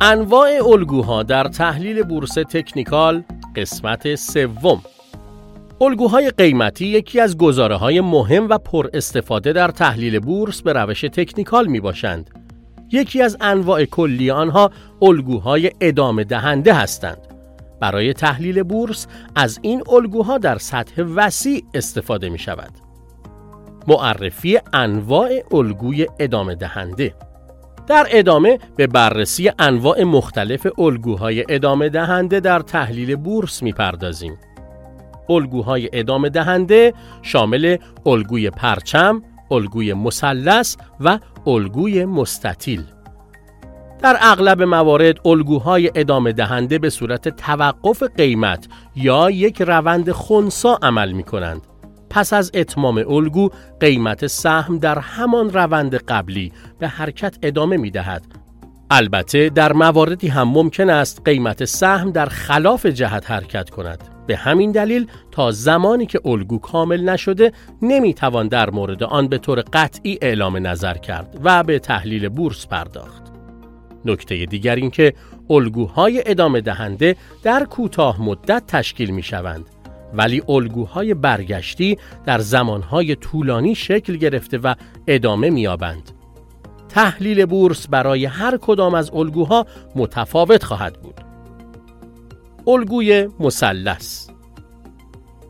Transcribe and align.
انواع 0.00 0.48
الگوها 0.66 1.22
در 1.22 1.44
تحلیل 1.44 2.02
بورس 2.02 2.34
تکنیکال 2.34 3.24
قسمت 3.56 4.14
سوم 4.14 4.82
الگوهای 5.80 6.30
قیمتی 6.30 6.86
یکی 6.86 7.20
از 7.20 7.38
گزاره 7.38 7.76
های 7.76 8.00
مهم 8.00 8.48
و 8.48 8.58
پر 8.58 8.88
استفاده 8.94 9.52
در 9.52 9.68
تحلیل 9.68 10.18
بورس 10.18 10.62
به 10.62 10.72
روش 10.72 11.00
تکنیکال 11.00 11.66
می 11.66 11.80
باشند. 11.80 12.30
یکی 12.92 13.22
از 13.22 13.36
انواع 13.40 13.84
کلی 13.84 14.30
آنها 14.30 14.70
الگوهای 15.02 15.70
ادامه 15.80 16.24
دهنده 16.24 16.74
هستند. 16.74 17.18
برای 17.80 18.12
تحلیل 18.12 18.62
بورس 18.62 19.06
از 19.34 19.58
این 19.62 19.82
الگوها 19.92 20.38
در 20.38 20.58
سطح 20.58 21.02
وسیع 21.02 21.64
استفاده 21.74 22.28
می 22.28 22.38
شود. 22.38 22.70
معرفی 23.88 24.58
انواع 24.72 25.30
الگوی 25.52 26.06
ادامه 26.18 26.54
دهنده 26.54 27.14
در 27.86 28.06
ادامه 28.10 28.58
به 28.76 28.86
بررسی 28.86 29.50
انواع 29.58 30.02
مختلف 30.04 30.66
الگوهای 30.78 31.44
ادامه 31.48 31.88
دهنده 31.88 32.40
در 32.40 32.60
تحلیل 32.60 33.16
بورس 33.16 33.62
می‌پردازیم. 33.62 34.38
الگوهای 35.28 35.90
ادامه 35.92 36.28
دهنده 36.28 36.94
شامل 37.22 37.76
الگوی 38.06 38.50
پرچم، 38.50 39.22
الگوی 39.50 39.94
مثلث 39.94 40.76
و 41.00 41.18
الگوی 41.46 42.04
مستطیل. 42.04 42.84
در 44.02 44.18
اغلب 44.20 44.62
موارد 44.62 45.26
الگوهای 45.26 45.90
ادامه 45.94 46.32
دهنده 46.32 46.78
به 46.78 46.90
صورت 46.90 47.28
توقف 47.28 48.02
قیمت 48.02 48.68
یا 48.96 49.30
یک 49.30 49.62
روند 49.62 50.10
خونسا 50.10 50.78
عمل 50.82 51.12
می 51.12 51.22
کنند. 51.22 51.75
پس 52.16 52.32
از 52.32 52.50
اتمام 52.54 53.04
الگو 53.08 53.50
قیمت 53.80 54.26
سهم 54.26 54.78
در 54.78 54.98
همان 54.98 55.52
روند 55.52 55.94
قبلی 55.94 56.52
به 56.78 56.88
حرکت 56.88 57.38
ادامه 57.42 57.76
می 57.76 57.90
دهد. 57.90 58.22
البته 58.90 59.48
در 59.48 59.72
مواردی 59.72 60.28
هم 60.28 60.48
ممکن 60.48 60.90
است 60.90 61.22
قیمت 61.24 61.64
سهم 61.64 62.10
در 62.10 62.26
خلاف 62.26 62.86
جهت 62.86 63.30
حرکت 63.30 63.70
کند. 63.70 64.04
به 64.26 64.36
همین 64.36 64.72
دلیل 64.72 65.06
تا 65.30 65.50
زمانی 65.50 66.06
که 66.06 66.20
الگو 66.24 66.58
کامل 66.58 67.08
نشده 67.08 67.52
نمی 67.82 68.14
توان 68.14 68.48
در 68.48 68.70
مورد 68.70 69.02
آن 69.02 69.28
به 69.28 69.38
طور 69.38 69.60
قطعی 69.72 70.18
اعلام 70.22 70.66
نظر 70.66 70.94
کرد 70.94 71.40
و 71.44 71.62
به 71.62 71.78
تحلیل 71.78 72.28
بورس 72.28 72.66
پرداخت. 72.66 73.22
نکته 74.04 74.46
دیگر 74.46 74.76
این 74.76 74.90
که 74.90 75.14
الگوهای 75.50 76.22
ادامه 76.26 76.60
دهنده 76.60 77.16
در 77.42 77.64
کوتاه 77.64 78.22
مدت 78.22 78.62
تشکیل 78.66 79.10
می 79.10 79.22
شوند 79.22 79.75
ولی 80.14 80.42
الگوهای 80.48 81.14
برگشتی 81.14 81.98
در 82.24 82.38
زمانهای 82.38 83.14
طولانی 83.14 83.74
شکل 83.74 84.16
گرفته 84.16 84.58
و 84.58 84.74
ادامه 85.06 85.50
میابند. 85.50 86.10
تحلیل 86.88 87.46
بورس 87.46 87.88
برای 87.88 88.24
هر 88.24 88.56
کدام 88.56 88.94
از 88.94 89.10
الگوها 89.14 89.66
متفاوت 89.96 90.64
خواهد 90.64 91.02
بود. 91.02 91.20
الگوی 92.66 93.28
مثلث 93.40 94.28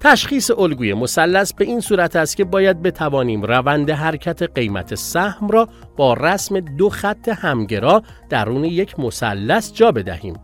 تشخیص 0.00 0.50
الگوی 0.50 0.94
مثلث 0.94 1.52
به 1.52 1.64
این 1.64 1.80
صورت 1.80 2.16
است 2.16 2.36
که 2.36 2.44
باید 2.44 2.82
بتوانیم 2.82 3.42
روند 3.42 3.90
حرکت 3.90 4.42
قیمت 4.42 4.94
سهم 4.94 5.48
را 5.48 5.68
با 5.96 6.14
رسم 6.14 6.60
دو 6.60 6.88
خط 6.88 7.28
همگرا 7.28 8.02
درون 8.30 8.64
یک 8.64 9.00
مثلث 9.00 9.72
جا 9.72 9.92
بدهیم. 9.92 10.34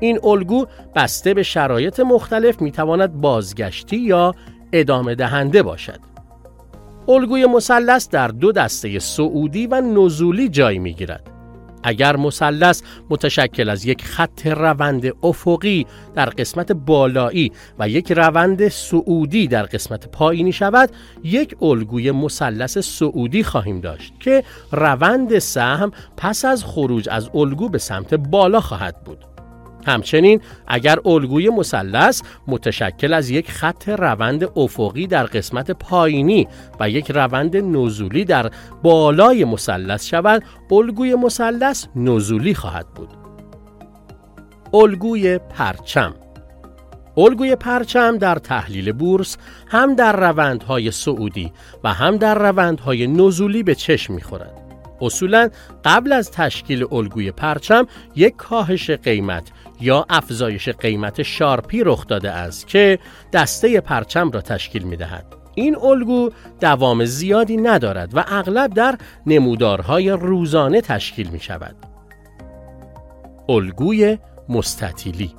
این 0.00 0.20
الگو 0.24 0.66
بسته 0.94 1.34
به 1.34 1.42
شرایط 1.42 2.00
مختلف 2.00 2.62
می‌تواند 2.62 3.20
بازگشتی 3.20 3.96
یا 3.96 4.34
ادامه 4.72 5.14
دهنده 5.14 5.62
باشد. 5.62 6.00
الگوی 7.08 7.46
مثلث 7.46 8.08
در 8.08 8.28
دو 8.28 8.52
دسته 8.52 8.98
سعودی 8.98 9.66
و 9.66 9.80
نزولی 9.80 10.48
جای 10.48 10.78
می‌گیرد. 10.78 11.30
اگر 11.82 12.16
مثلث 12.16 12.82
متشکل 13.10 13.68
از 13.68 13.84
یک 13.84 14.04
خط 14.04 14.46
روند 14.46 15.12
افقی 15.22 15.86
در 16.14 16.26
قسمت 16.26 16.72
بالایی 16.72 17.52
و 17.78 17.88
یک 17.88 18.12
روند 18.12 18.68
سعودی 18.68 19.46
در 19.46 19.62
قسمت 19.62 20.08
پایینی 20.08 20.52
شود 20.52 20.90
یک 21.24 21.56
الگوی 21.62 22.10
مثلث 22.10 22.78
سعودی 22.78 23.42
خواهیم 23.42 23.80
داشت 23.80 24.12
که 24.20 24.44
روند 24.72 25.38
سهم 25.38 25.92
پس 26.16 26.44
از 26.44 26.64
خروج 26.64 27.08
از 27.10 27.30
الگو 27.34 27.68
به 27.68 27.78
سمت 27.78 28.14
بالا 28.14 28.60
خواهد 28.60 29.04
بود 29.04 29.24
همچنین 29.88 30.40
اگر 30.66 30.98
الگوی 31.04 31.48
مثلث 31.48 32.22
متشکل 32.46 33.14
از 33.14 33.30
یک 33.30 33.50
خط 33.50 33.88
روند 33.88 34.58
افقی 34.58 35.06
در 35.06 35.24
قسمت 35.24 35.70
پایینی 35.70 36.48
و 36.80 36.90
یک 36.90 37.10
روند 37.10 37.56
نزولی 37.56 38.24
در 38.24 38.50
بالای 38.82 39.44
مثلث 39.44 40.06
شود 40.06 40.42
الگوی 40.70 41.14
مثلث 41.14 41.86
نزولی 41.96 42.54
خواهد 42.54 42.86
بود 42.94 43.08
الگوی 44.74 45.38
پرچم 45.38 46.14
الگوی 47.16 47.56
پرچم 47.56 48.18
در 48.18 48.34
تحلیل 48.34 48.92
بورس 48.92 49.36
هم 49.68 49.94
در 49.94 50.30
روندهای 50.30 50.90
سعودی 50.90 51.52
و 51.84 51.92
هم 51.92 52.16
در 52.16 52.34
روندهای 52.34 53.06
نزولی 53.06 53.62
به 53.62 53.74
چشم 53.74 54.14
می‌خورد. 54.14 54.52
اصولا 55.00 55.48
قبل 55.84 56.12
از 56.12 56.30
تشکیل 56.30 56.86
الگوی 56.92 57.30
پرچم 57.30 57.86
یک 58.16 58.36
کاهش 58.36 58.90
قیمت 58.90 59.48
یا 59.80 60.06
افزایش 60.10 60.68
قیمت 60.68 61.22
شارپی 61.22 61.84
رخ 61.84 62.06
داده 62.06 62.30
است 62.30 62.66
که 62.66 62.98
دسته 63.32 63.80
پرچم 63.80 64.30
را 64.30 64.40
تشکیل 64.40 64.82
می 64.82 64.96
دهد. 64.96 65.26
این 65.54 65.76
الگو 65.76 66.30
دوام 66.60 67.04
زیادی 67.04 67.56
ندارد 67.56 68.16
و 68.16 68.24
اغلب 68.28 68.74
در 68.74 68.98
نمودارهای 69.26 70.10
روزانه 70.10 70.80
تشکیل 70.80 71.28
می 71.28 71.40
شود. 71.40 71.76
الگوی 73.48 74.18
مستطیلی 74.48 75.34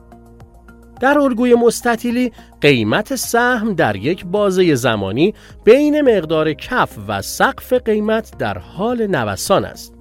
در 1.00 1.20
الگوی 1.20 1.56
مستطیلی 1.56 2.32
قیمت 2.62 3.16
سهم 3.16 3.74
در 3.74 3.96
یک 3.96 4.26
بازه 4.26 4.76
زمانی 4.76 5.34
بین 5.64 6.02
مقدار 6.02 6.54
کف 6.54 6.98
و 7.08 7.22
سقف 7.22 7.74
قیمت 7.74 8.38
در 8.38 8.58
حال 8.58 9.08
نوسان 9.08 9.66
است. 9.66 9.99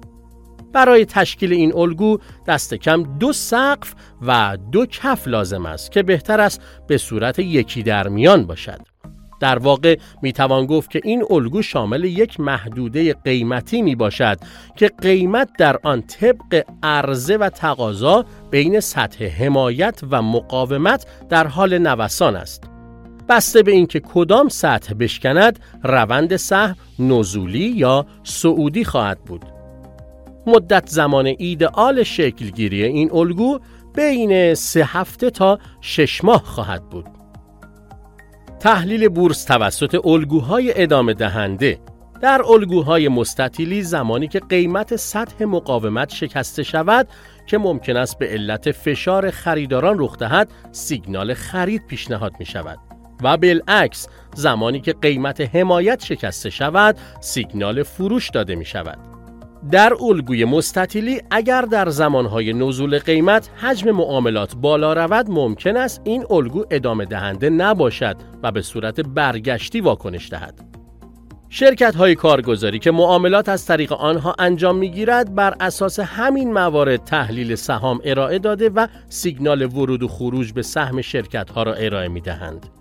برای 0.73 1.05
تشکیل 1.05 1.53
این 1.53 1.73
الگو 1.75 2.17
دست 2.47 2.73
کم 2.73 3.03
دو 3.03 3.33
سقف 3.33 3.93
و 4.21 4.57
دو 4.71 4.85
کف 4.85 5.27
لازم 5.27 5.65
است 5.65 5.91
که 5.91 6.03
بهتر 6.03 6.41
است 6.41 6.61
به 6.87 6.97
صورت 6.97 7.39
یکی 7.39 7.83
در 7.83 8.07
میان 8.07 8.45
باشد. 8.45 8.79
در 9.39 9.59
واقع 9.59 9.97
می 10.21 10.33
توان 10.33 10.65
گفت 10.65 10.91
که 10.91 11.01
این 11.03 11.23
الگو 11.29 11.61
شامل 11.61 12.03
یک 12.03 12.39
محدوده 12.39 13.13
قیمتی 13.13 13.81
می 13.81 13.95
باشد 13.95 14.37
که 14.75 14.91
قیمت 15.01 15.49
در 15.57 15.79
آن 15.83 16.01
طبق 16.01 16.65
عرضه 16.83 17.37
و 17.37 17.49
تقاضا 17.49 18.25
بین 18.51 18.79
سطح 18.79 19.25
حمایت 19.25 20.01
و 20.11 20.21
مقاومت 20.21 21.05
در 21.29 21.47
حال 21.47 21.77
نوسان 21.77 22.35
است. 22.35 22.63
بسته 23.29 23.63
به 23.63 23.71
اینکه 23.71 23.99
کدام 23.99 24.49
سطح 24.49 24.93
بشکند 24.93 25.59
روند 25.83 26.35
سهم 26.35 26.75
نزولی 26.99 27.67
یا 27.75 28.05
سعودی 28.23 28.83
خواهد 28.83 29.19
بود. 29.25 29.58
مدت 30.47 30.89
زمان 30.89 31.33
ایدئال 31.37 32.03
شکلگیری 32.03 32.83
این 32.83 33.11
الگو 33.13 33.59
بین 33.95 34.53
سه 34.53 34.83
هفته 34.85 35.29
تا 35.29 35.59
شش 35.81 36.23
ماه 36.23 36.43
خواهد 36.43 36.89
بود. 36.89 37.05
تحلیل 38.59 39.09
بورس 39.09 39.43
توسط 39.43 40.05
الگوهای 40.05 40.81
ادامه 40.81 41.13
دهنده 41.13 41.79
در 42.21 42.41
الگوهای 42.49 43.07
مستطیلی 43.07 43.81
زمانی 43.81 44.27
که 44.27 44.39
قیمت 44.39 44.95
سطح 44.95 45.45
مقاومت 45.45 46.13
شکسته 46.13 46.63
شود 46.63 47.07
که 47.47 47.57
ممکن 47.57 47.97
است 47.97 48.19
به 48.19 48.27
علت 48.27 48.71
فشار 48.71 49.31
خریداران 49.31 49.99
رخ 49.99 50.17
دهد 50.17 50.51
سیگنال 50.71 51.33
خرید 51.33 51.87
پیشنهاد 51.87 52.33
می 52.39 52.45
شود 52.45 52.79
و 53.23 53.37
بالعکس 53.37 54.07
زمانی 54.35 54.81
که 54.81 54.93
قیمت 54.93 55.55
حمایت 55.55 56.03
شکسته 56.03 56.49
شود 56.49 56.97
سیگنال 57.21 57.83
فروش 57.83 58.29
داده 58.29 58.55
می 58.55 58.65
شود 58.65 59.18
در 59.71 59.93
الگوی 60.01 60.45
مستطیلی 60.45 61.21
اگر 61.31 61.61
در 61.61 61.89
زمانهای 61.89 62.53
نزول 62.53 62.99
قیمت 62.99 63.49
حجم 63.55 63.91
معاملات 63.91 64.55
بالا 64.55 64.93
رود 64.93 65.29
ممکن 65.29 65.77
است 65.77 66.01
این 66.03 66.25
الگو 66.29 66.65
ادامه 66.71 67.05
دهنده 67.05 67.49
نباشد 67.49 68.15
و 68.43 68.51
به 68.51 68.61
صورت 68.61 68.99
برگشتی 68.99 69.81
واکنش 69.81 70.29
دهد. 70.29 70.69
شرکت 71.49 71.95
های 71.95 72.15
کارگزاری 72.15 72.79
که 72.79 72.91
معاملات 72.91 73.49
از 73.49 73.65
طریق 73.65 73.93
آنها 73.93 74.35
انجام 74.39 74.77
می‌گیرد 74.77 75.35
بر 75.35 75.55
اساس 75.59 75.99
همین 75.99 76.53
موارد 76.53 77.03
تحلیل 77.03 77.55
سهام 77.55 77.99
ارائه 78.03 78.39
داده 78.39 78.69
و 78.69 78.87
سیگنال 79.09 79.61
ورود 79.61 80.03
و 80.03 80.07
خروج 80.07 80.53
به 80.53 80.61
سهم 80.61 81.01
شرکت 81.01 81.49
ها 81.49 81.63
را 81.63 81.73
ارائه 81.73 82.07
می 82.07 82.21
دهند. 82.21 82.78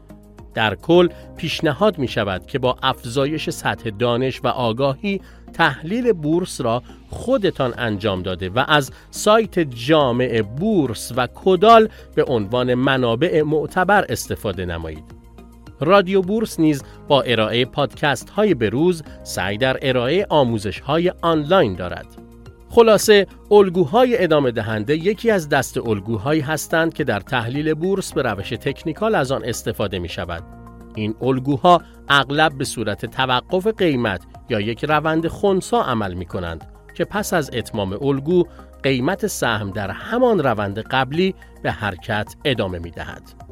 در 0.58 0.74
کل 0.74 1.08
پیشنهاد 1.36 1.98
می 1.98 2.08
شود 2.08 2.46
که 2.46 2.58
با 2.58 2.76
افزایش 2.82 3.50
سطح 3.50 3.90
دانش 3.90 4.40
و 4.44 4.48
آگاهی 4.48 5.20
تحلیل 5.52 6.12
بورس 6.12 6.60
را 6.60 6.82
خودتان 7.10 7.74
انجام 7.78 8.22
داده 8.22 8.48
و 8.48 8.64
از 8.68 8.90
سایت 9.10 9.58
جامع 9.58 10.42
بورس 10.42 11.12
و 11.16 11.28
کدال 11.34 11.88
به 12.14 12.24
عنوان 12.24 12.74
منابع 12.74 13.42
معتبر 13.42 14.04
استفاده 14.08 14.66
نمایید. 14.66 15.04
رادیو 15.80 16.22
بورس 16.22 16.60
نیز 16.60 16.82
با 17.08 17.22
ارائه 17.22 17.64
پادکست 17.64 18.30
های 18.30 18.54
بروز 18.54 19.02
سعی 19.24 19.58
در 19.58 19.78
ارائه 19.82 20.26
آموزش 20.28 20.80
های 20.80 21.12
آنلاین 21.22 21.74
دارد. 21.74 22.27
خلاصه 22.70 23.26
الگوهای 23.50 24.22
ادامه 24.22 24.50
دهنده 24.50 24.96
یکی 24.96 25.30
از 25.30 25.48
دست 25.48 25.78
الگوهایی 25.78 26.40
هستند 26.40 26.94
که 26.94 27.04
در 27.04 27.20
تحلیل 27.20 27.74
بورس 27.74 28.12
به 28.12 28.22
روش 28.22 28.50
تکنیکال 28.50 29.14
از 29.14 29.32
آن 29.32 29.44
استفاده 29.44 29.98
می 29.98 30.08
شود. 30.08 30.42
این 30.94 31.14
الگوها 31.22 31.82
اغلب 32.08 32.58
به 32.58 32.64
صورت 32.64 33.06
توقف 33.06 33.66
قیمت 33.66 34.22
یا 34.48 34.60
یک 34.60 34.84
روند 34.84 35.28
خونسا 35.28 35.82
عمل 35.82 36.14
می 36.14 36.26
کنند 36.26 36.66
که 36.94 37.04
پس 37.04 37.32
از 37.32 37.50
اتمام 37.52 37.92
الگو 37.92 38.44
قیمت 38.82 39.26
سهم 39.26 39.70
در 39.70 39.90
همان 39.90 40.38
روند 40.38 40.78
قبلی 40.78 41.34
به 41.62 41.70
حرکت 41.70 42.36
ادامه 42.44 42.78
می 42.78 42.90
دهد. 42.90 43.47